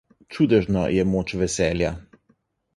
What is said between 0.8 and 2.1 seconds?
je moč veselja.